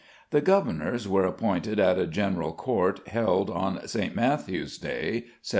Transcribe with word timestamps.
The 0.31 0.41
governors 0.41 1.07
were 1.07 1.27
appointed 1.27 1.79
at 1.79 1.99
a 1.99 2.07
general 2.07 2.53
court 2.53 3.07
held 3.09 3.51
on 3.51 3.87
St. 3.87 4.15
Matthew's 4.15 4.79
Day 4.79 5.25
(Sept. 5.43 5.49